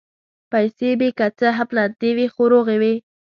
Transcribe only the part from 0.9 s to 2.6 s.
مې که څه هم لندې وې، خو